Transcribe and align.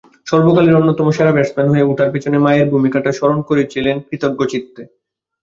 সর্বকালের 0.27 0.77
অন্যতম 0.79 1.07
সেরা 1.11 1.35
ব্যাটসম্যান 1.35 1.67
হয়ে 1.71 1.87
ওঠার 1.91 2.09
পেছনে 2.13 2.37
মায়ের 2.37 2.67
ভূমিকাটা 2.73 3.11
স্মরণ 3.17 3.39
করেছিলেন 3.49 3.95
কৃতজ্ঞচিত্তে। 4.07 4.81